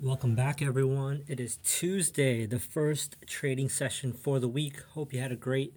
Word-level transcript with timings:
Welcome 0.00 0.34
back, 0.34 0.60
everyone. 0.60 1.22
It 1.28 1.40
is 1.40 1.56
Tuesday, 1.58 2.46
the 2.46 2.58
first 2.58 3.16
trading 3.26 3.68
session 3.68 4.12
for 4.12 4.38
the 4.38 4.48
week. 4.48 4.80
Hope 4.92 5.12
you 5.12 5.20
had 5.20 5.32
a 5.32 5.36
great 5.36 5.76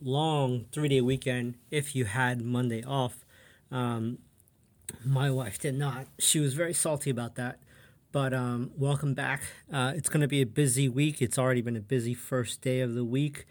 long 0.00 0.66
three 0.72 0.88
day 0.88 1.00
weekend 1.00 1.56
if 1.70 1.94
you 1.94 2.04
had 2.04 2.40
Monday 2.40 2.82
off. 2.82 3.24
Um, 3.70 4.18
my 5.04 5.30
wife 5.30 5.58
did 5.58 5.74
not. 5.74 6.06
She 6.18 6.40
was 6.40 6.54
very 6.54 6.74
salty 6.74 7.10
about 7.10 7.34
that. 7.36 7.60
But 8.12 8.34
um, 8.34 8.70
welcome 8.76 9.14
back. 9.14 9.42
Uh, 9.72 9.92
it's 9.96 10.08
going 10.08 10.20
to 10.20 10.28
be 10.28 10.42
a 10.42 10.46
busy 10.46 10.88
week. 10.88 11.22
It's 11.22 11.38
already 11.38 11.62
been 11.62 11.76
a 11.76 11.80
busy 11.80 12.14
first 12.14 12.60
day 12.60 12.80
of 12.80 12.94
the 12.94 13.04
week 13.04 13.46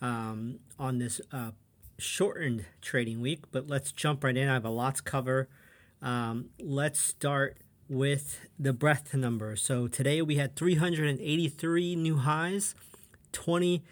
um, 0.00 0.60
on 0.78 0.98
this 0.98 1.20
uh, 1.32 1.50
shortened 1.98 2.64
trading 2.80 3.20
week. 3.20 3.44
But 3.52 3.68
let's 3.68 3.92
jump 3.92 4.24
right 4.24 4.36
in. 4.36 4.48
I 4.48 4.54
have 4.54 4.64
a 4.64 4.70
lot 4.70 4.96
to 4.96 5.02
cover. 5.02 5.48
Um, 6.00 6.50
let's 6.60 7.00
start 7.00 7.58
with 7.88 8.40
the 8.58 8.72
breadth 8.72 9.14
number. 9.14 9.56
So 9.56 9.88
today 9.88 10.22
we 10.22 10.36
had 10.36 10.56
383 10.56 11.96
new 11.96 12.16
highs, 12.18 12.74
20, 13.32 13.82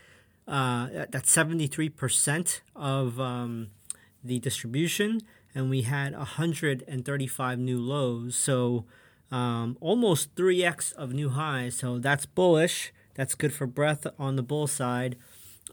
uh, 0.48 0.88
that's 1.10 1.34
73% 1.34 2.60
of 2.74 3.20
um, 3.20 3.68
the 4.24 4.38
distribution, 4.38 5.20
and 5.55 5.70
we 5.70 5.82
had 5.82 6.16
135 6.16 7.59
new 7.59 7.80
lows. 7.80 8.37
So 8.37 8.84
um, 9.30 9.77
almost 9.80 10.34
3x 10.34 10.93
of 10.95 11.12
new 11.12 11.30
highs. 11.30 11.77
So 11.77 11.98
that's 11.98 12.27
bullish. 12.27 12.93
That's 13.15 13.34
good 13.34 13.52
for 13.52 13.66
breadth 13.66 14.06
on 14.18 14.37
the 14.37 14.43
bull 14.43 14.66
side. 14.66 15.16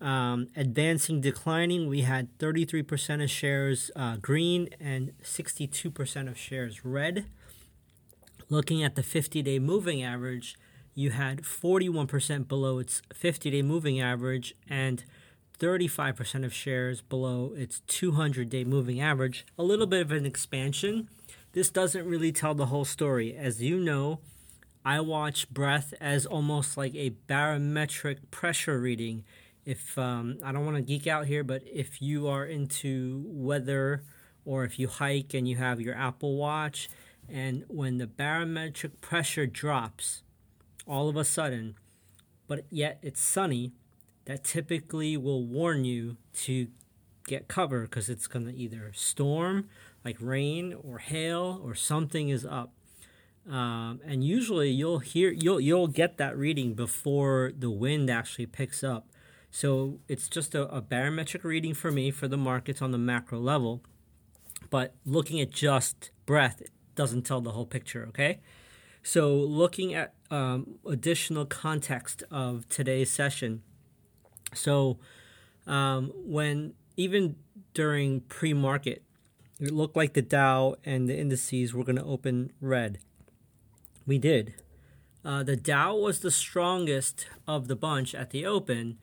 Um, 0.02 0.48
advancing 0.56 1.20
declining, 1.20 1.88
we 1.88 2.02
had 2.02 2.38
33% 2.38 3.24
of 3.24 3.30
shares 3.30 3.92
uh, 3.96 4.16
green 4.18 4.70
and 4.80 5.12
62% 5.22 6.30
of 6.30 6.38
shares 6.38 6.86
red. 6.86 7.26
Looking 8.52 8.84
at 8.84 8.96
the 8.96 9.04
50 9.04 9.44
day 9.44 9.60
moving 9.60 10.02
average, 10.02 10.58
you 10.96 11.12
had 11.12 11.44
41% 11.44 12.48
below 12.48 12.80
its 12.80 13.02
50 13.14 13.52
day 13.52 13.62
moving 13.62 14.02
average 14.02 14.56
and 14.68 15.04
35% 15.60 16.44
of 16.46 16.54
shares 16.54 17.02
below 17.02 17.54
its 17.56 17.82
200 17.82 18.50
day 18.50 18.64
moving 18.64 19.00
average. 19.00 19.46
A 19.58 19.64
little 19.64 19.86
bit 19.86 20.02
of 20.02 20.12
an 20.12 20.26
expansion. 20.26 21.10
This 21.52 21.70
doesn't 21.70 22.08
really 22.08 22.32
tell 22.32 22.56
the 22.56 22.68
whole 22.68 22.86
story. 22.86 23.36
As 23.36 23.62
you 23.62 23.80
know, 23.80 24.20
I 24.84 25.00
watch 25.02 25.50
breadth 25.50 25.94
as 26.02 26.26
almost 26.26 26.76
like 26.76 26.96
a 26.96 27.10
barometric 27.10 28.32
pressure 28.32 28.80
reading. 28.80 29.26
If 29.64 29.96
um, 29.98 30.40
I 30.44 30.52
don't 30.52 30.66
want 30.66 30.78
to 30.78 30.82
geek 30.82 31.06
out 31.06 31.28
here, 31.28 31.44
but 31.44 31.62
if 31.72 32.02
you 32.02 32.28
are 32.28 32.46
into 32.46 33.24
weather 33.28 34.04
or 34.44 34.64
if 34.64 34.80
you 34.80 34.88
hike 34.88 35.36
and 35.36 35.48
you 35.48 35.58
have 35.58 35.80
your 35.80 35.94
Apple 35.94 36.38
Watch, 36.38 36.90
and 37.32 37.64
when 37.68 37.98
the 37.98 38.08
barometric 38.08 39.02
pressure 39.02 39.46
drops 39.46 40.24
all 40.88 41.10
of 41.10 41.16
a 41.16 41.24
sudden, 41.24 41.76
but 42.48 42.66
yet 42.70 43.00
it's 43.02 43.22
sunny, 43.22 43.74
that 44.26 44.44
typically 44.44 45.18
will 45.18 45.46
warn 45.46 45.86
you 45.86 46.18
to 46.34 46.68
get 47.28 47.48
cover 47.48 47.82
because 47.82 48.10
it's 48.10 48.28
going 48.28 48.46
to 48.46 48.56
either 48.56 48.92
storm, 48.94 49.70
like 50.04 50.18
rain 50.20 50.76
or 50.84 50.98
hail, 50.98 51.62
or 51.64 51.76
something 51.76 52.30
is 52.30 52.46
up. 52.46 52.74
Um, 53.50 54.00
and 54.06 54.24
usually 54.24 54.70
you'll 54.70 55.00
hear 55.00 55.32
you'll 55.32 55.60
you'll 55.60 55.88
get 55.88 56.18
that 56.18 56.38
reading 56.38 56.74
before 56.74 57.52
the 57.58 57.72
wind 57.72 58.10
actually 58.10 58.46
picks 58.46 58.84
up. 58.84 59.08
So 59.52 60.00
it's 60.08 60.28
just 60.28 60.54
a, 60.54 60.68
a 60.70 60.82
barometric 60.82 61.44
reading 61.44 61.74
for 61.74 61.92
me 61.92 62.12
for 62.12 62.28
the 62.28 62.38
markets 62.38 62.82
on 62.82 62.92
the 62.92 62.98
macro 62.98 63.40
level. 63.40 63.82
But 64.70 64.94
looking 65.06 65.40
at 65.42 65.50
just 65.50 66.12
breadth 66.26 66.62
doesn't 67.00 67.22
tell 67.22 67.40
the 67.40 67.52
whole 67.52 67.66
picture, 67.66 68.06
okay? 68.10 68.42
So, 69.04 69.34
looking 69.34 69.94
at 69.94 70.16
um, 70.30 70.76
additional 70.86 71.46
context 71.46 72.24
of 72.30 72.68
today's 72.68 73.10
session. 73.10 73.62
So, 74.54 75.00
um, 75.66 76.12
when 76.14 76.74
even 76.98 77.38
during 77.74 78.20
pre 78.28 78.54
market, 78.54 79.02
it 79.62 79.72
looked 79.72 79.96
like 79.96 80.12
the 80.12 80.22
Dow 80.22 80.76
and 80.84 81.08
the 81.08 81.18
indices 81.18 81.74
were 81.74 81.86
going 81.86 81.96
to 81.96 82.04
open 82.04 82.52
red. 82.60 82.98
We 84.06 84.18
did. 84.18 84.56
Uh, 85.24 85.44
the 85.44 85.56
Dow 85.56 85.96
was 85.96 86.20
the 86.20 86.32
strongest 86.32 87.28
of 87.48 87.70
the 87.70 87.78
bunch 87.78 88.14
at 88.14 88.32
the 88.32 88.46
open. 88.46 88.98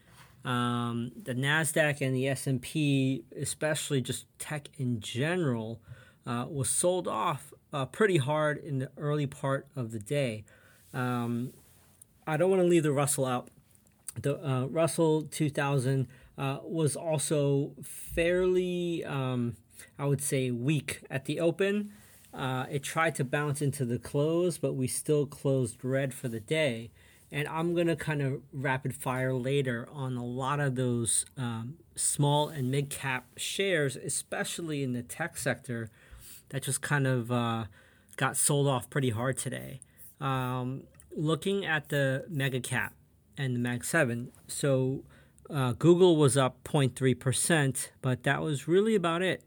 Um, 0.44 1.12
the 1.16 1.34
Nasdaq 1.34 2.02
and 2.02 2.14
the 2.14 2.28
S 2.28 2.46
and 2.46 2.60
P, 2.60 3.24
especially 3.40 4.02
just 4.02 4.26
tech 4.38 4.68
in 4.76 5.00
general, 5.00 5.80
uh, 6.26 6.44
was 6.46 6.68
sold 6.68 7.08
off 7.08 7.54
uh, 7.76 7.84
pretty 7.84 8.16
hard 8.16 8.56
in 8.56 8.78
the 8.78 8.90
early 8.96 9.26
part 9.26 9.66
of 9.76 9.92
the 9.92 9.98
day. 9.98 10.44
Um, 10.94 11.52
I 12.26 12.38
don't 12.38 12.48
want 12.48 12.62
to 12.62 12.66
leave 12.66 12.82
the 12.82 12.92
Russell 12.92 13.26
out. 13.26 13.50
The 14.18 14.42
uh, 14.42 14.64
Russell 14.64 15.24
2000 15.24 16.08
uh, 16.38 16.58
was 16.62 16.96
also 16.96 17.72
fairly, 17.82 19.04
um, 19.04 19.56
I 19.98 20.06
would 20.06 20.22
say, 20.22 20.50
weak 20.50 21.02
at 21.10 21.26
the 21.26 21.38
open. 21.38 21.92
Uh, 22.32 22.64
it 22.70 22.82
tried 22.82 23.14
to 23.16 23.24
bounce 23.24 23.60
into 23.60 23.84
the 23.84 23.98
close, 23.98 24.56
but 24.56 24.72
we 24.72 24.86
still 24.86 25.26
closed 25.26 25.84
red 25.84 26.14
for 26.14 26.28
the 26.28 26.40
day. 26.40 26.90
And 27.30 27.46
I'm 27.46 27.74
going 27.74 27.88
to 27.88 27.96
kind 27.96 28.22
of 28.22 28.40
rapid 28.54 28.94
fire 28.94 29.34
later 29.34 29.86
on 29.92 30.16
a 30.16 30.24
lot 30.24 30.60
of 30.60 30.76
those 30.76 31.26
um, 31.36 31.74
small 31.94 32.48
and 32.48 32.70
mid 32.70 32.88
cap 32.88 33.26
shares, 33.36 33.96
especially 33.96 34.82
in 34.82 34.94
the 34.94 35.02
tech 35.02 35.36
sector, 35.36 35.90
that 36.50 36.62
just 36.62 36.80
kind 36.80 37.06
of 37.06 37.30
uh, 37.32 37.64
got 38.16 38.36
sold 38.36 38.66
off 38.66 38.88
pretty 38.90 39.10
hard 39.10 39.36
today. 39.36 39.80
Um, 40.20 40.84
looking 41.16 41.64
at 41.64 41.88
the 41.88 42.24
mega 42.28 42.60
cap 42.60 42.92
and 43.38 43.54
the 43.54 43.58
mag 43.58 43.84
7 43.84 44.30
so 44.46 45.02
uh, 45.48 45.72
google 45.72 46.16
was 46.16 46.36
up 46.36 46.62
0.3% 46.64 47.88
but 48.02 48.22
that 48.24 48.42
was 48.42 48.68
really 48.68 48.94
about 48.94 49.22
it 49.22 49.42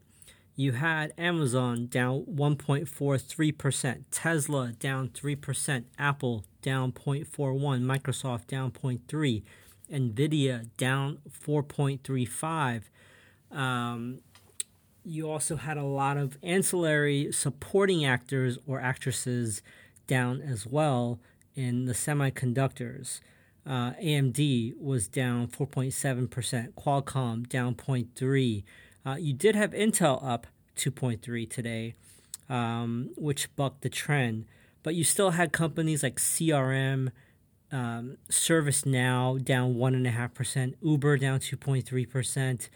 you 0.56 0.72
had 0.74 1.14
amazon 1.18 1.86
down 1.88 2.24
1.43% 2.26 4.04
tesla 4.10 4.72
down 4.80 5.10
3% 5.10 5.84
apple 6.00 6.44
down 6.62 6.92
0.41 6.92 7.82
microsoft 7.82 8.48
down 8.48 8.72
0.3 8.72 9.44
nvidia 9.92 10.70
down 10.78 11.20
4.35 11.46 12.84
um, 13.56 14.20
you 15.10 15.30
also 15.30 15.56
had 15.56 15.78
a 15.78 15.84
lot 15.84 16.18
of 16.18 16.38
ancillary 16.44 17.32
supporting 17.32 18.06
actors 18.06 18.60
or 18.68 18.80
actresses 18.80 19.62
down 20.08 20.42
as 20.42 20.68
well 20.68 21.20
in 21.56 21.86
the 21.86 21.94
semiconductors. 21.94 23.20
Uh, 23.66 23.92
AMD 23.94 24.78
was 24.80 25.08
down 25.08 25.48
4.7%, 25.48 26.74
Qualcomm 26.74 27.48
down 27.50 27.76
0.3. 27.76 28.64
Uh, 29.06 29.16
you 29.20 29.34
did 29.34 29.56
have 29.56 29.72
Intel 29.72 30.24
up 30.24 30.48
2.3 30.76 31.50
today, 31.50 31.96
um, 32.48 33.10
which 33.18 33.54
bucked 33.56 33.82
the 33.82 33.90
trend, 33.90 34.46
but 34.84 34.96
you 34.96 35.04
still 35.04 35.32
had 35.32 35.52
companies 35.52 36.04
like 36.04 36.18
CRM, 36.18 37.12
um, 37.72 38.18
ServiceNow 38.30 39.44
down 39.44 39.76
1.5%, 39.76 40.76
Uber 40.82 41.18
down 41.18 41.40
2.3%. 41.40 42.70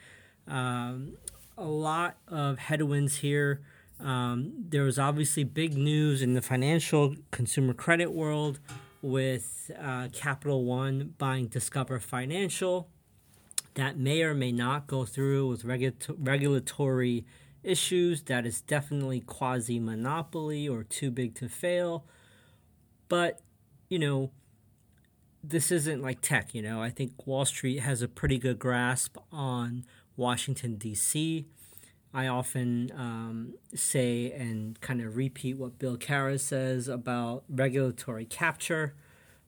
Um, 0.47 1.13
a 1.57 1.65
lot 1.65 2.17
of 2.27 2.59
headwinds 2.59 3.17
here. 3.17 3.61
Um, 3.99 4.53
there 4.69 4.83
was 4.83 4.99
obviously 4.99 5.43
big 5.43 5.77
news 5.77 6.21
in 6.21 6.33
the 6.33 6.41
financial 6.41 7.15
consumer 7.31 7.73
credit 7.73 8.11
world 8.11 8.59
with 9.01 9.71
uh, 9.79 10.07
Capital 10.11 10.63
One 10.65 11.13
buying 11.17 11.47
Discover 11.47 11.99
Financial. 11.99 12.89
That 13.75 13.97
may 13.97 14.23
or 14.23 14.33
may 14.33 14.51
not 14.51 14.87
go 14.87 15.05
through 15.05 15.47
with 15.47 15.63
regu- 15.63 16.15
regulatory 16.17 17.25
issues. 17.63 18.23
That 18.23 18.45
is 18.45 18.61
definitely 18.61 19.21
quasi 19.21 19.79
monopoly 19.79 20.67
or 20.67 20.83
too 20.83 21.11
big 21.11 21.35
to 21.35 21.49
fail. 21.49 22.05
But, 23.07 23.41
you 23.89 23.99
know, 23.99 24.31
this 25.43 25.71
isn't 25.71 26.01
like 26.01 26.21
tech, 26.21 26.55
you 26.55 26.61
know. 26.61 26.81
I 26.81 26.89
think 26.89 27.27
Wall 27.27 27.45
Street 27.45 27.79
has 27.79 28.01
a 28.01 28.07
pretty 28.07 28.37
good 28.37 28.59
grasp 28.59 29.17
on 29.31 29.85
Washington, 30.15 30.75
D.C. 30.75 31.45
I 32.13 32.27
often 32.27 32.91
um, 32.95 33.53
say 33.73 34.31
and 34.31 34.79
kind 34.81 35.01
of 35.01 35.17
repeat 35.17 35.57
what 35.57 35.79
Bill 35.79 35.97
Cara 35.97 36.37
says 36.37 36.87
about 36.87 37.43
regulatory 37.49 38.25
capture. 38.25 38.93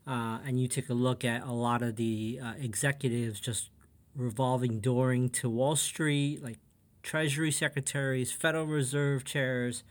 Uh, 0.08 0.40
and 0.46 0.60
you 0.60 0.68
take 0.68 0.90
a 0.90 0.94
look 0.94 1.24
at 1.24 1.44
a 1.44 1.52
lot 1.52 1.82
of 1.82 1.96
the 1.96 2.40
uh, 2.44 2.54
executives 2.60 3.40
just 3.40 3.70
revolving 4.16 4.80
dooring 4.82 5.32
to 5.34 5.50
Wall 5.50 5.76
Street, 5.76 6.44
like 6.44 6.58
Treasury 7.04 7.52
secretaries, 7.52 8.32
Federal 8.32 8.66
Reserve 8.66 9.24
chairs. 9.26 9.84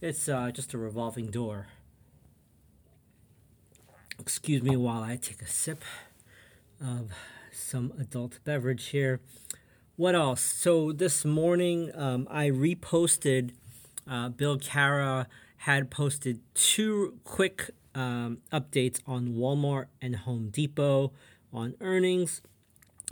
It's 0.00 0.28
uh, 0.28 0.50
just 0.50 0.72
a 0.72 0.78
revolving 0.78 1.30
door. 1.30 1.66
Excuse 4.18 4.62
me 4.62 4.76
while 4.76 5.02
I 5.02 5.16
take 5.16 5.42
a 5.42 5.46
sip 5.46 5.82
of 6.82 7.10
some 7.52 7.92
adult 7.98 8.38
beverage 8.44 8.86
here 8.88 9.20
what 9.96 10.14
else? 10.14 10.42
So 10.42 10.92
this 10.92 11.24
morning, 11.24 11.90
um, 11.94 12.28
I 12.30 12.50
reposted. 12.50 13.52
Uh, 14.08 14.28
Bill 14.28 14.58
Cara 14.58 15.26
had 15.58 15.90
posted 15.90 16.40
two 16.54 17.18
quick 17.24 17.70
um, 17.94 18.38
updates 18.52 19.00
on 19.06 19.30
Walmart 19.30 19.86
and 20.00 20.14
Home 20.16 20.50
Depot 20.50 21.12
on 21.52 21.74
earnings. 21.80 22.42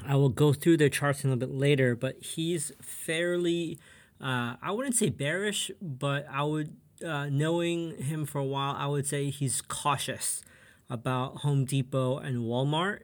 I 0.07 0.17
will 0.17 0.29
go 0.29 0.53
through 0.53 0.77
their 0.77 0.91
charts 0.91 1.25
a 1.25 1.29
little 1.29 1.39
bit 1.39 1.51
later, 1.55 1.97
but 1.97 2.17
he's 2.21 2.71
fairly, 2.83 3.79
uh, 4.21 4.57
I 4.61 4.71
wouldn't 4.71 4.95
say 4.95 5.09
bearish, 5.09 5.71
but 5.81 6.27
I 6.31 6.43
would, 6.43 6.77
uh, 7.05 7.27
knowing 7.31 7.97
him 7.97 8.27
for 8.27 8.39
a 8.41 8.45
while, 8.45 8.77
I 8.79 8.87
would 8.87 9.07
say 9.07 9.31
he's 9.31 9.63
cautious 9.63 10.43
about 10.91 11.39
Home 11.39 11.65
Depot 11.65 12.19
and 12.19 12.41
Walmart. 12.41 13.01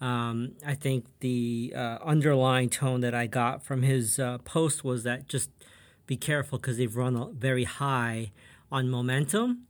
Um, 0.00 0.52
I 0.64 0.74
think 0.74 1.06
the 1.20 1.72
uh, 1.74 1.98
underlying 2.04 2.70
tone 2.70 3.00
that 3.00 3.14
I 3.14 3.26
got 3.26 3.64
from 3.64 3.82
his 3.82 4.18
uh, 4.18 4.38
post 4.38 4.84
was 4.84 5.02
that 5.02 5.28
just 5.28 5.50
be 6.06 6.16
careful 6.16 6.58
because 6.58 6.76
they've 6.78 6.94
run 6.94 7.34
very 7.36 7.64
high 7.64 8.32
on 8.70 8.88
momentum, 8.88 9.64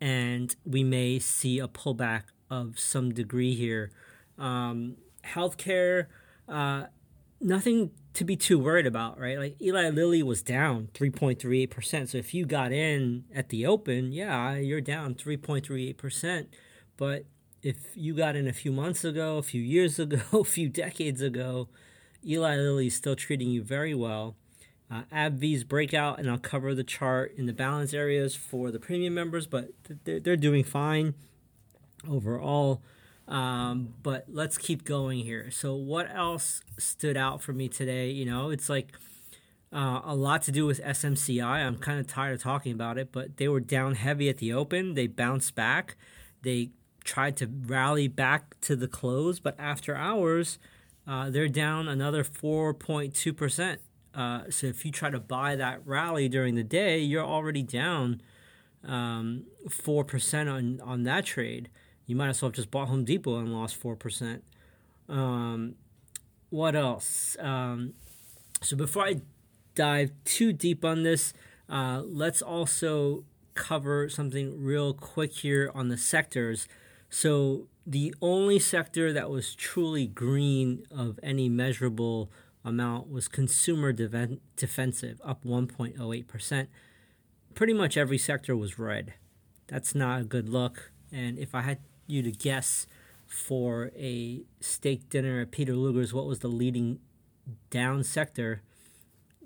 and 0.00 0.54
we 0.64 0.82
may 0.82 1.18
see 1.18 1.58
a 1.58 1.68
pullback 1.68 2.24
of 2.50 2.78
some 2.78 3.12
degree 3.12 3.54
here. 3.54 3.92
Um, 4.38 4.96
healthcare, 5.24 6.06
uh, 6.48 6.86
nothing 7.40 7.90
to 8.14 8.24
be 8.24 8.36
too 8.36 8.58
worried 8.58 8.86
about, 8.86 9.18
right? 9.18 9.38
Like 9.38 9.60
Eli 9.62 9.88
Lilly 9.90 10.22
was 10.22 10.42
down 10.42 10.88
3.38%. 10.94 12.08
So 12.08 12.18
if 12.18 12.34
you 12.34 12.44
got 12.44 12.72
in 12.72 13.24
at 13.34 13.50
the 13.50 13.66
open, 13.66 14.12
yeah, 14.12 14.56
you're 14.56 14.80
down 14.80 15.14
3.38%. 15.14 16.46
But 16.96 17.24
if 17.62 17.76
you 17.94 18.14
got 18.14 18.36
in 18.36 18.46
a 18.48 18.52
few 18.52 18.72
months 18.72 19.04
ago, 19.04 19.38
a 19.38 19.42
few 19.42 19.62
years 19.62 19.98
ago, 19.98 20.20
a 20.32 20.44
few 20.44 20.68
decades 20.68 21.20
ago, 21.20 21.68
Eli 22.26 22.56
Lilly 22.56 22.86
is 22.88 22.94
still 22.94 23.16
treating 23.16 23.50
you 23.50 23.62
very 23.62 23.94
well. 23.94 24.36
Uh, 24.90 25.02
AbbVie's 25.12 25.62
breakout, 25.62 26.18
and 26.18 26.28
I'll 26.28 26.38
cover 26.38 26.74
the 26.74 26.82
chart 26.82 27.32
in 27.36 27.46
the 27.46 27.52
balance 27.52 27.94
areas 27.94 28.34
for 28.34 28.72
the 28.72 28.80
premium 28.80 29.14
members, 29.14 29.46
but 29.46 29.70
they're, 30.04 30.18
they're 30.18 30.36
doing 30.36 30.64
fine 30.64 31.14
overall. 32.08 32.82
Um, 33.28 33.94
but 34.02 34.24
let's 34.28 34.58
keep 34.58 34.84
going 34.84 35.20
here. 35.20 35.52
So, 35.52 35.76
what 35.76 36.10
else 36.12 36.62
stood 36.78 37.16
out 37.16 37.40
for 37.40 37.52
me 37.52 37.68
today? 37.68 38.10
You 38.10 38.24
know, 38.24 38.50
it's 38.50 38.68
like 38.68 38.92
uh, 39.72 40.00
a 40.04 40.16
lot 40.16 40.42
to 40.42 40.52
do 40.52 40.66
with 40.66 40.82
SMCI. 40.82 41.44
I'm 41.44 41.76
kind 41.76 42.00
of 42.00 42.08
tired 42.08 42.34
of 42.34 42.42
talking 42.42 42.72
about 42.72 42.98
it, 42.98 43.12
but 43.12 43.36
they 43.36 43.46
were 43.46 43.60
down 43.60 43.94
heavy 43.94 44.28
at 44.28 44.38
the 44.38 44.52
open. 44.52 44.94
They 44.94 45.06
bounced 45.06 45.54
back. 45.54 45.96
They 46.42 46.70
tried 47.04 47.36
to 47.38 47.46
rally 47.66 48.08
back 48.08 48.58
to 48.62 48.76
the 48.76 48.88
close, 48.88 49.40
but 49.40 49.54
after 49.58 49.94
hours, 49.96 50.58
uh, 51.06 51.30
they're 51.30 51.48
down 51.48 51.88
another 51.88 52.24
4.2%. 52.24 53.78
Uh, 54.12 54.42
so 54.50 54.66
if 54.66 54.84
you 54.84 54.90
try 54.90 55.10
to 55.10 55.20
buy 55.20 55.56
that 55.56 55.86
rally 55.86 56.28
during 56.28 56.54
the 56.54 56.64
day, 56.64 56.98
you're 56.98 57.24
already 57.24 57.62
down 57.62 58.20
um, 58.84 59.44
4% 59.68 60.52
on, 60.52 60.80
on 60.80 61.02
that 61.04 61.24
trade 61.24 61.70
you 62.10 62.16
might 62.16 62.30
as 62.30 62.42
well 62.42 62.48
have 62.48 62.56
just 62.56 62.72
bought 62.72 62.88
Home 62.88 63.04
Depot 63.04 63.38
and 63.38 63.52
lost 63.52 63.80
4%. 63.80 64.40
Um, 65.08 65.76
what 66.48 66.74
else? 66.74 67.36
Um, 67.38 67.94
so 68.60 68.76
before 68.76 69.04
I 69.04 69.20
dive 69.76 70.10
too 70.24 70.52
deep 70.52 70.84
on 70.84 71.04
this, 71.04 71.32
uh, 71.68 72.02
let's 72.04 72.42
also 72.42 73.22
cover 73.54 74.08
something 74.08 74.60
real 74.60 74.92
quick 74.92 75.32
here 75.34 75.70
on 75.72 75.88
the 75.88 75.96
sectors. 75.96 76.66
So 77.10 77.66
the 77.86 78.14
only 78.22 78.58
sector 78.60 79.12
that 79.12 79.28
was 79.28 79.54
truly 79.54 80.06
green 80.06 80.86
of 80.90 81.18
any 81.22 81.48
measurable 81.48 82.30
amount 82.64 83.10
was 83.10 83.26
consumer 83.26 83.92
de- 83.92 84.38
defensive, 84.56 85.20
up 85.24 85.44
1.08%. 85.44 86.66
Pretty 87.54 87.72
much 87.72 87.96
every 87.96 88.18
sector 88.18 88.56
was 88.56 88.78
red. 88.78 89.14
That's 89.66 89.94
not 89.94 90.20
a 90.20 90.24
good 90.24 90.48
look. 90.48 90.92
And 91.12 91.38
if 91.38 91.54
I 91.54 91.62
had 91.62 91.78
you 92.06 92.22
to 92.22 92.30
guess 92.30 92.86
for 93.26 93.90
a 93.96 94.42
steak 94.60 95.08
dinner 95.08 95.40
at 95.40 95.50
Peter 95.50 95.74
Luger's 95.74 96.12
what 96.12 96.26
was 96.26 96.40
the 96.40 96.48
leading 96.48 97.00
down 97.70 98.04
sector, 98.04 98.62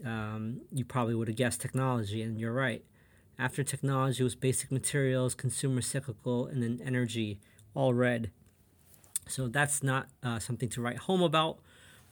um, 0.04 0.60
you 0.70 0.84
probably 0.84 1.14
would 1.14 1.28
have 1.28 1.36
guessed 1.36 1.60
technology, 1.60 2.20
and 2.22 2.38
you're 2.38 2.52
right. 2.52 2.84
After 3.38 3.64
technology 3.64 4.22
was 4.22 4.34
basic 4.34 4.70
materials, 4.70 5.34
consumer 5.34 5.80
cyclical, 5.80 6.46
and 6.46 6.62
then 6.62 6.80
energy, 6.84 7.40
all 7.74 7.94
red. 7.94 8.30
So 9.26 9.48
that's 9.48 9.82
not 9.82 10.08
uh, 10.22 10.38
something 10.38 10.68
to 10.70 10.80
write 10.80 10.98
home 10.98 11.22
about. 11.22 11.58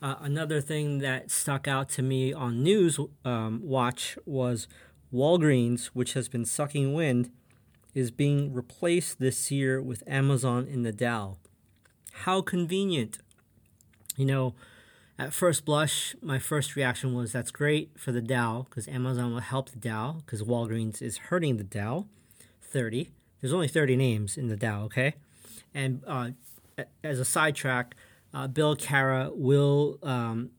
Uh, 0.01 0.15
another 0.19 0.59
thing 0.59 0.99
that 0.99 1.31
stuck 1.31 1.67
out 1.67 1.87
to 1.89 2.01
me 2.01 2.33
on 2.33 2.61
News 2.61 2.99
um, 3.23 3.61
Watch 3.63 4.17
was 4.25 4.67
Walgreens, 5.13 5.85
which 5.87 6.13
has 6.13 6.27
been 6.27 6.43
sucking 6.43 6.93
wind 6.93 7.29
is 7.93 8.11
being 8.11 8.53
replaced 8.53 9.19
this 9.19 9.51
year 9.51 9.81
with 9.81 10.03
Amazon 10.07 10.67
in 10.67 10.83
the 10.83 10.91
Dow. 10.91 11.37
How 12.11 12.41
convenient. 12.41 13.19
You 14.17 14.25
know, 14.25 14.55
at 15.17 15.31
first 15.31 15.63
blush, 15.63 16.15
my 16.21 16.39
first 16.39 16.75
reaction 16.75 17.13
was 17.13 17.31
that's 17.31 17.51
great 17.51 17.91
for 17.97 18.11
the 18.11 18.21
Dow 18.21 18.65
because 18.69 18.87
Amazon 18.87 19.33
will 19.33 19.41
help 19.41 19.69
the 19.69 19.79
Dow 19.79 20.23
because 20.25 20.43
Walgreens 20.43 21.01
is 21.01 21.17
hurting 21.17 21.57
the 21.57 21.63
Dow. 21.63 22.07
30. 22.61 23.11
There's 23.39 23.53
only 23.53 23.67
30 23.67 23.95
names 23.95 24.37
in 24.37 24.47
the 24.47 24.55
Dow, 24.55 24.83
okay? 24.85 25.13
And 25.73 26.01
uh, 26.05 26.31
as 27.03 27.19
a 27.19 27.25
sidetrack, 27.25 27.95
uh, 28.33 28.47
Bill 28.47 28.75
Cara 28.75 29.31
will, 29.33 29.99
um, 30.03 30.51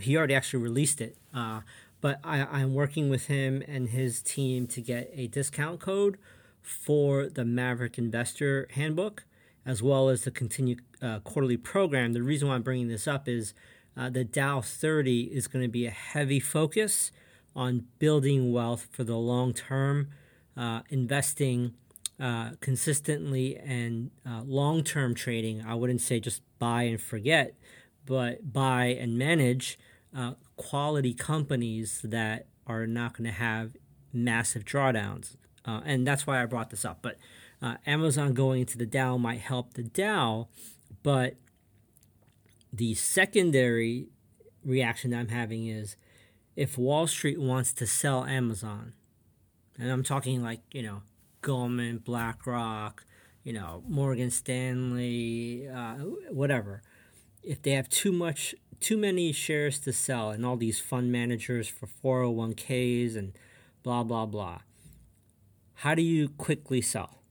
he 0.00 0.16
already 0.16 0.34
actually 0.34 0.62
released 0.62 1.00
it, 1.00 1.16
uh, 1.34 1.60
but 2.00 2.18
I, 2.24 2.40
I'm 2.42 2.74
working 2.74 3.08
with 3.08 3.26
him 3.26 3.62
and 3.68 3.90
his 3.90 4.22
team 4.22 4.66
to 4.68 4.80
get 4.80 5.10
a 5.14 5.28
discount 5.28 5.80
code 5.80 6.18
for 6.60 7.28
the 7.28 7.44
Maverick 7.44 7.98
Investor 7.98 8.68
Handbook, 8.72 9.24
as 9.64 9.82
well 9.82 10.08
as 10.08 10.24
the 10.24 10.30
continued 10.30 10.80
uh, 11.00 11.20
quarterly 11.20 11.56
program. 11.56 12.12
The 12.12 12.22
reason 12.22 12.48
why 12.48 12.54
I'm 12.54 12.62
bringing 12.62 12.88
this 12.88 13.06
up 13.06 13.28
is 13.28 13.54
uh, 13.96 14.10
the 14.10 14.24
Dow 14.24 14.60
30 14.60 15.24
is 15.32 15.46
going 15.46 15.64
to 15.64 15.68
be 15.70 15.86
a 15.86 15.90
heavy 15.90 16.40
focus 16.40 17.12
on 17.54 17.86
building 17.98 18.52
wealth 18.52 18.88
for 18.90 19.04
the 19.04 19.16
long 19.16 19.52
term, 19.52 20.08
uh, 20.56 20.80
investing 20.88 21.74
uh, 22.22 22.50
consistently, 22.60 23.56
and 23.56 24.12
uh, 24.24 24.42
long 24.44 24.84
term 24.84 25.12
trading. 25.12 25.64
I 25.66 25.74
wouldn't 25.74 26.00
say 26.00 26.20
just 26.20 26.40
buy 26.60 26.84
and 26.84 27.00
forget, 27.00 27.56
but 28.06 28.52
buy 28.52 28.84
and 28.86 29.18
manage 29.18 29.76
uh, 30.16 30.34
quality 30.56 31.14
companies 31.14 32.00
that 32.04 32.46
are 32.64 32.86
not 32.86 33.18
going 33.18 33.24
to 33.24 33.36
have 33.36 33.72
massive 34.12 34.64
drawdowns. 34.64 35.34
Uh, 35.64 35.80
and 35.84 36.06
that's 36.06 36.24
why 36.24 36.40
I 36.40 36.46
brought 36.46 36.70
this 36.70 36.84
up. 36.84 37.00
But 37.02 37.18
uh, 37.60 37.78
Amazon 37.86 38.34
going 38.34 38.60
into 38.60 38.78
the 38.78 38.86
Dow 38.86 39.16
might 39.16 39.40
help 39.40 39.74
the 39.74 39.82
Dow, 39.82 40.46
but 41.02 41.34
the 42.72 42.94
secondary 42.94 44.10
reaction 44.64 45.12
I'm 45.12 45.28
having 45.28 45.66
is 45.66 45.96
if 46.54 46.78
Wall 46.78 47.08
Street 47.08 47.40
wants 47.40 47.72
to 47.72 47.86
sell 47.86 48.24
Amazon, 48.24 48.92
and 49.76 49.90
I'm 49.90 50.04
talking 50.04 50.40
like, 50.40 50.60
you 50.70 50.82
know, 50.82 51.02
Goldman, 51.42 51.98
BlackRock, 51.98 53.04
you 53.44 53.52
know, 53.52 53.82
Morgan 53.86 54.30
Stanley, 54.30 55.68
uh, 55.68 55.96
whatever, 56.30 56.82
if 57.42 57.60
they 57.62 57.72
have 57.72 57.88
too 57.88 58.12
much, 58.12 58.54
too 58.80 58.96
many 58.96 59.32
shares 59.32 59.78
to 59.80 59.92
sell, 59.92 60.30
and 60.30 60.46
all 60.46 60.56
these 60.56 60.80
fund 60.80 61.12
managers 61.12 61.68
for 61.68 61.86
401ks 61.86 63.16
and 63.16 63.32
blah, 63.82 64.02
blah, 64.02 64.26
blah 64.26 64.60
how 65.82 65.96
do 65.96 66.02
you 66.02 66.28
quickly 66.28 66.80
sell, 66.80 67.24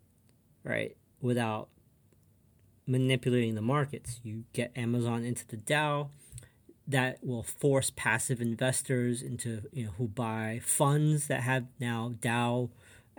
right? 0.65 0.97
Without 1.21 1.69
manipulating 2.85 3.55
the 3.55 3.61
markets. 3.61 4.19
You 4.23 4.43
get 4.51 4.73
Amazon 4.75 5.23
into 5.23 5.47
the 5.47 5.55
Dow 5.55 6.09
that 6.85 7.23
will 7.23 7.43
force 7.43 7.93
passive 7.95 8.41
investors 8.41 9.21
into, 9.21 9.61
you 9.71 9.85
know, 9.85 9.91
who 9.91 10.09
buy 10.09 10.59
funds 10.61 11.27
that 11.27 11.43
have 11.43 11.67
now 11.79 12.11
Dow 12.19 12.71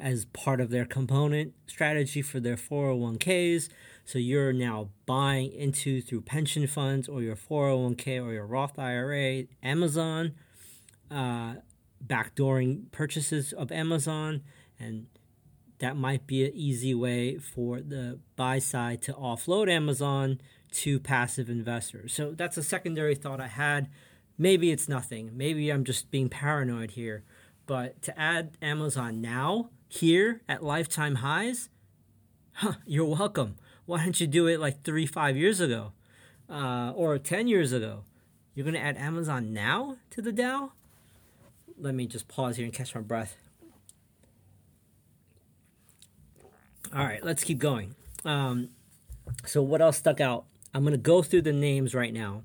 as 0.02 0.24
part 0.26 0.60
of 0.60 0.70
their 0.70 0.84
component 0.84 1.54
strategy 1.66 2.20
for 2.20 2.40
their 2.40 2.56
401ks. 2.56 3.68
So 4.04 4.18
you're 4.18 4.52
now 4.52 4.88
buying 5.06 5.52
into 5.52 6.02
through 6.02 6.22
pension 6.22 6.66
funds 6.66 7.08
or 7.08 7.22
your 7.22 7.36
401k 7.36 8.22
or 8.22 8.32
your 8.32 8.46
Roth 8.46 8.78
IRA, 8.78 9.44
Amazon, 9.62 10.34
uh, 11.10 11.54
backdooring 12.04 12.90
purchases 12.90 13.52
of 13.52 13.70
Amazon 13.70 14.42
and 14.78 15.06
that 15.78 15.96
might 15.96 16.26
be 16.26 16.44
an 16.44 16.52
easy 16.54 16.94
way 16.94 17.38
for 17.38 17.80
the 17.80 18.18
buy 18.36 18.58
side 18.58 19.02
to 19.02 19.12
offload 19.12 19.68
Amazon 19.68 20.40
to 20.70 21.00
passive 21.00 21.50
investors. 21.50 22.14
So 22.14 22.32
that's 22.32 22.56
a 22.56 22.62
secondary 22.62 23.14
thought 23.14 23.40
I 23.40 23.48
had. 23.48 23.88
Maybe 24.38 24.70
it's 24.70 24.88
nothing. 24.88 25.30
Maybe 25.34 25.70
I'm 25.70 25.84
just 25.84 26.10
being 26.10 26.28
paranoid 26.28 26.92
here. 26.92 27.24
But 27.66 28.00
to 28.02 28.18
add 28.18 28.56
Amazon 28.62 29.20
now, 29.20 29.70
here 29.92 30.40
at 30.48 30.62
lifetime 30.62 31.16
highs, 31.16 31.68
huh, 32.54 32.74
you're 32.86 33.04
welcome. 33.04 33.56
Why 33.84 34.04
didn't 34.04 34.20
you 34.20 34.26
do 34.26 34.46
it 34.46 34.58
like 34.58 34.82
three, 34.84 35.04
five 35.04 35.36
years 35.36 35.60
ago 35.60 35.92
uh, 36.48 36.92
or 36.94 37.18
10 37.18 37.46
years 37.46 37.72
ago? 37.72 38.04
You're 38.54 38.64
going 38.64 38.74
to 38.74 38.80
add 38.80 38.96
Amazon 38.96 39.52
now 39.52 39.98
to 40.10 40.22
the 40.22 40.32
Dow? 40.32 40.72
Let 41.78 41.94
me 41.94 42.06
just 42.06 42.26
pause 42.26 42.56
here 42.56 42.64
and 42.64 42.72
catch 42.72 42.94
my 42.94 43.02
breath. 43.02 43.36
All 46.94 47.04
right, 47.04 47.22
let's 47.22 47.44
keep 47.44 47.58
going. 47.58 47.94
Um, 48.24 48.70
so, 49.44 49.62
what 49.62 49.80
else 49.82 49.98
stuck 49.98 50.20
out? 50.20 50.44
I'm 50.74 50.82
going 50.82 50.92
to 50.92 50.98
go 50.98 51.22
through 51.22 51.42
the 51.42 51.52
names 51.52 51.94
right 51.94 52.12
now. 52.12 52.44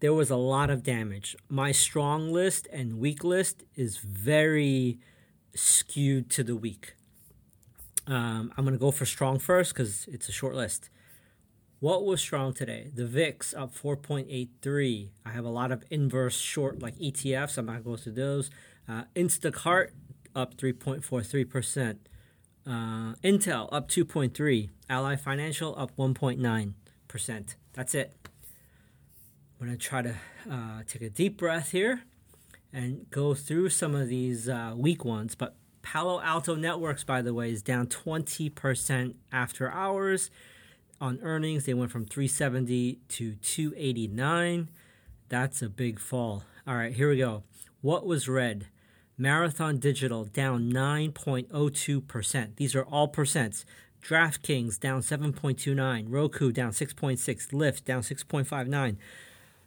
There 0.00 0.14
was 0.14 0.30
a 0.30 0.36
lot 0.36 0.70
of 0.70 0.82
damage. 0.82 1.36
My 1.48 1.72
strong 1.72 2.32
list 2.32 2.68
and 2.72 2.98
weak 2.98 3.22
list 3.22 3.64
is 3.76 3.98
very 3.98 4.98
skewed 5.54 6.30
to 6.30 6.44
the 6.44 6.56
weak. 6.56 6.94
Um, 8.06 8.52
I'm 8.56 8.64
going 8.64 8.74
to 8.74 8.80
go 8.80 8.90
for 8.90 9.06
strong 9.06 9.38
first 9.38 9.72
because 9.72 10.06
it's 10.10 10.28
a 10.28 10.32
short 10.32 10.54
list. 10.54 10.90
What 11.78 12.04
was 12.04 12.20
strong 12.20 12.52
today? 12.52 12.90
The 12.94 13.06
VIX 13.06 13.54
up 13.54 13.74
4.83. 13.74 15.10
I 15.24 15.30
have 15.30 15.44
a 15.44 15.50
lot 15.50 15.72
of 15.72 15.84
inverse 15.90 16.38
short 16.38 16.82
like 16.82 16.96
ETFs. 16.98 17.56
I'm 17.56 17.66
not 17.66 17.84
going 17.84 17.84
to 17.84 17.90
go 17.90 17.96
through 17.96 18.12
those. 18.12 18.50
Uh, 18.88 19.04
Instacart 19.16 19.90
up 20.34 20.56
3.43%. 20.56 21.96
Uh, 22.66 22.70
Intel 23.24 23.68
up 23.72 23.88
2.3. 23.88 24.68
Ally 24.88 25.16
Financial 25.16 25.74
up 25.78 25.96
1.9%. 25.96 27.54
That's 27.72 27.94
it. 27.94 28.28
I'm 29.58 29.66
going 29.66 29.78
to 29.78 29.82
try 29.82 30.02
to 30.02 30.16
uh, 30.50 30.82
take 30.86 31.02
a 31.02 31.10
deep 31.10 31.38
breath 31.38 31.70
here 31.70 32.02
and 32.72 33.08
go 33.10 33.34
through 33.34 33.70
some 33.70 33.94
of 33.94 34.08
these 34.08 34.48
uh, 34.48 34.74
weak 34.76 35.04
ones. 35.04 35.34
But 35.34 35.56
Palo 35.82 36.20
Alto 36.20 36.54
Networks, 36.54 37.04
by 37.04 37.22
the 37.22 37.34
way, 37.34 37.50
is 37.50 37.62
down 37.62 37.86
20% 37.86 39.14
after 39.32 39.70
hours. 39.70 40.30
On 41.00 41.18
earnings, 41.22 41.64
they 41.64 41.74
went 41.74 41.90
from 41.90 42.04
370 42.04 42.98
to 43.08 43.34
289. 43.36 44.68
That's 45.28 45.62
a 45.62 45.68
big 45.68 45.98
fall. 45.98 46.44
All 46.66 46.74
right, 46.74 46.92
here 46.92 47.08
we 47.08 47.16
go. 47.16 47.42
What 47.80 48.06
was 48.06 48.28
red? 48.28 48.66
Marathon 49.16 49.78
Digital 49.78 50.24
down 50.24 50.70
9.02%. 50.72 52.56
These 52.56 52.74
are 52.74 52.84
all 52.84 53.08
percents. 53.08 53.64
DraftKings 54.02 54.78
down 54.80 55.00
7.29. 55.00 56.06
Roku 56.08 56.52
down 56.52 56.72
6.6. 56.72 57.48
Lyft 57.48 57.84
down 57.84 58.02
6.59. 58.02 58.96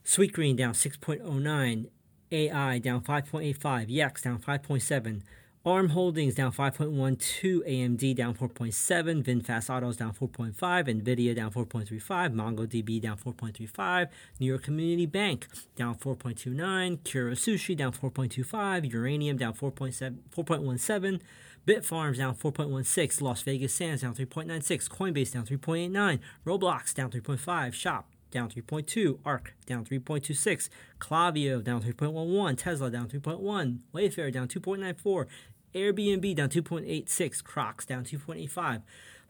Sweetgreen 0.06 0.58
down 0.58 0.74
6.09. 0.74 1.86
AI 2.34 2.80
down 2.80 3.02
5.85. 3.02 3.90
Yext 3.90 4.24
down 4.24 4.40
5.7. 4.40 5.22
ARM 5.66 5.90
Holdings 5.90 6.36
down 6.36 6.52
5.12, 6.52 7.64
AMD 7.66 8.16
down 8.18 8.34
4.7, 8.36 9.24
VinFast 9.24 9.70
Autos 9.74 9.96
down 9.96 10.14
4.5, 10.14 10.54
Nvidia 10.54 11.34
down 11.34 11.52
4.35, 11.52 12.34
MongoDB 12.34 13.00
down 13.02 13.18
4.35, 13.18 14.10
New 14.42 14.48
York 14.48 14.62
Community 14.62 15.06
Bank 15.06 15.48
down 15.78 15.96
4.29, 15.96 17.02
Kura 17.06 17.32
Sushi 17.32 17.78
down 17.78 17.94
4.25, 17.94 18.92
Uranium 18.92 19.38
down 19.38 19.54
4.7, 19.54 20.18
4.17, 20.36 21.22
Bitfarms 21.66 22.18
down 22.18 22.36
4.16, 22.36 23.22
Las 23.22 23.42
Vegas 23.44 23.74
Sands 23.74 24.02
down 24.02 24.14
3.96, 24.14 24.90
Coinbase 24.90 25.32
down 25.32 25.46
3.89, 25.46 26.20
Roblox 26.46 26.94
down 26.94 27.10
3.5, 27.10 27.72
Shop 27.74 28.13
down 28.34 28.50
3.2, 28.50 29.20
ARC 29.24 29.54
down 29.66 29.86
3.26, 29.86 30.70
Klaviyo 31.00 31.64
down 31.64 31.82
3.11, 31.82 32.58
Tesla 32.58 32.90
down 32.90 33.08
3.1, 33.08 33.78
Wayfair 33.94 34.34
down 34.34 34.48
2.94, 34.48 35.28
Airbnb 35.76 36.36
down 36.36 36.50
2.86, 36.50 37.44
Crocs 37.44 37.86
down 37.86 38.04
2.85, 38.04 38.82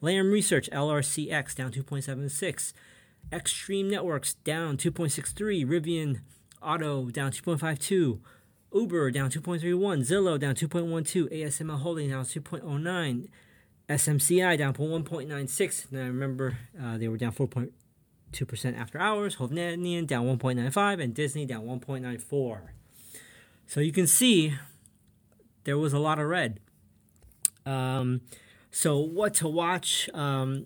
Lam 0.02 0.32
Research 0.32 0.70
LRCX 0.72 1.56
down 1.56 1.72
2.76, 1.72 2.74
Extreme 3.32 3.90
Networks 3.90 4.36
down 4.36 4.78
2.63, 4.78 5.66
Rivian 5.68 6.22
Auto 6.62 7.10
down 7.10 7.32
2.52, 7.32 8.20
Uber 8.74 9.12
down 9.12 9.30
2.31, 9.30 10.00
Zillow 10.00 10.40
down 10.40 10.56
2.12, 10.56 11.30
ASML 11.32 11.80
Holding 11.80 12.10
down 12.10 12.24
2.09, 12.24 13.28
SMCI 13.90 14.58
down 14.58 14.74
1.96. 14.74 15.92
Now 15.92 16.00
I 16.00 16.04
remember 16.06 16.58
uh, 16.82 16.98
they 16.98 17.10
were 17.10 17.18
down 17.18 17.34
4.2% 18.34 18.78
after 18.78 19.00
hours. 19.00 19.38
Hovnanian 19.38 20.08
down 20.08 20.26
1.95, 20.38 21.02
and 21.02 21.14
Disney 21.14 21.46
down 21.46 21.66
1.94. 21.66 22.60
So 23.68 23.80
you 23.80 23.92
can 23.92 24.08
see 24.08 24.54
there 25.64 25.78
was 25.78 25.94
a 25.94 26.00
lot 26.00 26.20
of 26.20 26.28
red. 26.28 26.60
Um, 27.66 28.22
so 28.72 29.00
what 29.00 29.34
to 29.36 29.48
watch? 29.48 30.10
Um, 30.14 30.66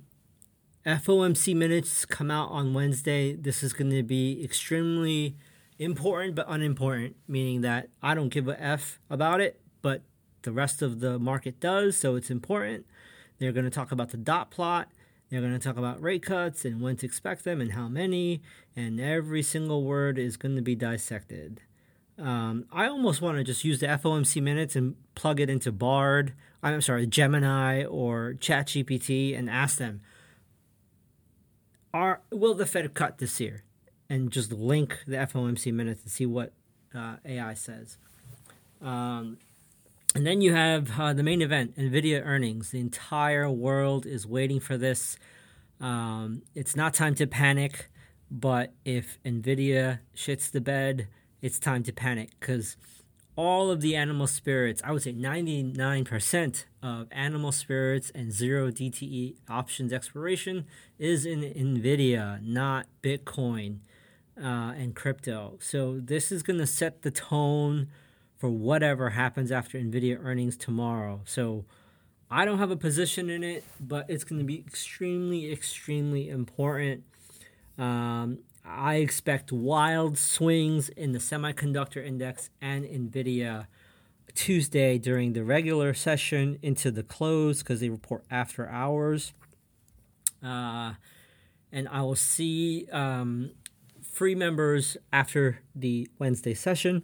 FOMC 0.86 1.56
minutes 1.56 2.06
come 2.06 2.32
out 2.32 2.50
on 2.50 2.74
Wednesday. 2.74 3.36
This 3.36 3.62
is 3.62 3.74
going 3.74 3.92
to 3.92 4.04
be 4.04 4.44
extremely 4.44 5.36
important 5.78 6.36
but 6.36 6.46
unimportant, 6.50 7.16
meaning 7.28 7.62
that 7.62 7.90
I 8.02 8.16
don't 8.16 8.30
give 8.30 8.48
a 8.48 8.60
F 8.62 9.00
about 9.10 9.42
it, 9.42 9.60
but 9.82 10.02
the 10.44 10.52
rest 10.52 10.82
of 10.82 11.02
the 11.02 11.20
market 11.20 11.60
does, 11.60 11.98
so 11.98 12.16
it's 12.16 12.32
important. 12.32 12.86
They're 13.38 13.52
going 13.52 13.66
to 13.66 13.72
talk 13.72 13.92
about 13.92 14.10
the 14.10 14.18
dot 14.18 14.50
plot. 14.50 14.90
They're 15.30 15.42
going 15.42 15.54
to 15.54 15.60
talk 15.60 15.78
about 15.78 16.02
rate 16.02 16.24
cuts 16.24 16.64
and 16.64 16.82
when 16.82 16.96
to 16.98 17.06
expect 17.06 17.44
them 17.44 17.60
and 17.60 17.74
how 17.74 17.88
many, 17.88 18.42
and 18.76 19.00
every 19.00 19.44
single 19.44 19.84
word 19.84 20.18
is 20.18 20.38
going 20.38 20.56
to 20.56 20.62
be 20.62 20.76
dissected. 20.76 21.62
Um, 22.18 22.66
I 22.72 22.88
almost 22.88 23.22
want 23.22 23.38
to 23.38 23.44
just 23.44 23.64
use 23.64 23.80
the 23.80 23.88
FOMC 23.88 24.42
minutes 24.42 24.76
and 24.76 24.96
plug 25.16 25.40
it 25.40 25.50
into 25.50 25.72
Bard. 25.72 26.34
I'm 26.64 26.82
sorry, 26.82 27.06
Gemini 27.06 27.84
or 27.84 28.36
ChatGPT, 28.40 29.38
and 29.38 29.50
ask 29.50 29.78
them, 29.78 30.02
"Are 31.94 32.22
will 32.32 32.56
the 32.56 32.66
Fed 32.66 32.92
cut 32.94 33.20
this 33.20 33.40
year?" 33.40 33.64
And 34.10 34.32
just 34.32 34.52
link 34.52 35.04
the 35.06 35.18
FOMC 35.18 35.72
minutes 35.72 36.04
and 36.04 36.12
see 36.12 36.26
what 36.26 36.54
uh, 36.96 37.18
AI 37.24 37.54
says. 37.54 37.98
Um, 38.82 39.38
and 40.18 40.26
then 40.26 40.42
you 40.42 40.56
have 40.56 41.00
uh, 41.00 41.14
the 41.14 41.22
main 41.22 41.44
event, 41.44 41.78
NVIDIA 41.78 42.26
earnings. 42.26 42.72
The 42.72 42.80
entire 42.80 43.48
world 43.52 44.08
is 44.08 44.26
waiting 44.26 44.60
for 44.60 44.76
this. 44.76 45.16
Um, 45.80 46.42
it's 46.56 46.76
not 46.76 46.96
time 46.96 47.14
to 47.16 47.28
panic, 47.28 47.88
but 48.32 48.74
if 48.84 49.20
NVIDIA 49.24 50.00
shits 50.16 50.50
the 50.50 50.60
bed, 50.60 51.08
it's 51.40 51.60
time 51.60 51.84
to 51.84 51.94
panic 51.94 52.32
because 52.40 52.78
all 53.36 53.70
of 53.70 53.82
the 53.82 53.96
animal 53.96 54.26
spirits, 54.26 54.82
I 54.84 54.92
would 54.92 55.04
say 55.04 55.14
99% 55.14 56.66
of 56.82 57.08
animal 57.12 57.52
spirits 57.52 58.12
and 58.16 58.32
zero 58.32 58.72
DTE 58.72 59.36
options 59.48 59.94
expiration 59.94 60.66
is 60.98 61.28
in 61.28 61.42
NVIDIA, 61.42 62.42
not 62.42 62.88
Bitcoin 63.04 63.82
uh, 64.36 64.74
and 64.76 64.96
crypto. 64.96 65.60
So 65.62 66.00
this 66.04 66.32
is 66.32 66.42
going 66.42 66.58
to 66.58 66.66
set 66.66 67.04
the 67.04 67.12
tone 67.12 67.90
for 68.38 68.50
whatever 68.50 69.12
happens 69.12 69.52
after 69.52 69.78
NVIDIA 69.78 70.24
earnings 70.24 70.56
tomorrow. 70.56 71.22
So 71.26 71.66
I 72.30 72.46
don't 72.46 72.60
have 72.60 72.72
a 72.72 72.76
position 72.76 73.30
in 73.30 73.44
it, 73.44 73.64
but 73.80 74.06
it's 74.10 74.24
going 74.24 74.40
to 74.40 74.46
be 74.46 74.60
extremely, 74.60 75.52
extremely 75.52 76.30
important. 76.30 77.04
Um, 77.78 78.40
I 78.64 78.96
expect 78.96 79.52
wild 79.52 80.18
swings 80.18 80.90
in 80.90 81.14
the 81.14 81.20
semiconductor 81.20 82.06
index 82.06 82.50
and 82.62 82.86
NVIDIA 82.86 83.68
Tuesday 84.36 84.98
during 84.98 85.34
the 85.34 85.44
regular 85.44 85.94
session 85.94 86.60
into 86.62 86.92
the 86.92 87.02
close 87.02 87.60
because 87.60 87.80
they 87.80 87.90
report 87.90 88.24
after 88.30 88.70
hours. 88.70 89.34
Uh, 90.44 90.94
and 91.72 91.88
I 91.88 92.02
will 92.02 92.16
see 92.16 92.88
um, 92.92 93.52
free 94.04 94.36
members 94.36 94.98
after 95.12 95.60
the 95.74 96.10
Wednesday 96.20 96.54
session. 96.54 97.04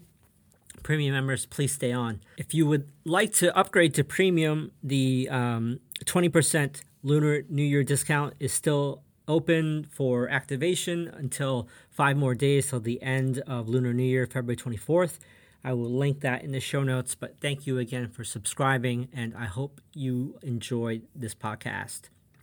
Premium 0.83 1.13
members, 1.13 1.45
please 1.45 1.71
stay 1.71 1.91
on. 1.91 2.21
If 2.37 2.53
you 2.53 2.67
would 2.67 2.91
like 3.05 3.33
to 3.35 3.55
upgrade 3.57 3.93
to 3.95 4.03
premium, 4.03 4.71
the 4.83 5.29
um, 5.31 5.79
20% 6.05 6.81
Lunar 7.01 7.43
New 7.49 7.63
Year 7.63 7.83
discount 7.83 8.33
is 8.39 8.53
still 8.53 9.01
open 9.27 9.87
for 9.91 10.29
activation 10.29 11.07
until 11.07 11.67
five 11.89 12.17
more 12.17 12.35
days 12.35 12.69
till 12.69 12.79
the 12.79 13.01
end 13.01 13.39
of 13.47 13.69
Lunar 13.69 13.93
New 13.93 14.03
Year, 14.03 14.25
February 14.25 14.57
24th. 14.57 15.19
I 15.63 15.71
will 15.73 15.89
link 15.89 16.19
that 16.21 16.43
in 16.43 16.51
the 16.51 16.59
show 16.59 16.83
notes, 16.83 17.15
but 17.15 17.39
thank 17.39 17.65
you 17.65 17.77
again 17.79 18.09
for 18.09 18.25
subscribing, 18.25 19.07
and 19.13 19.33
I 19.33 19.45
hope 19.45 19.79
you 19.93 20.37
enjoyed 20.43 21.03
this 21.15 21.33
podcast. 21.33 22.09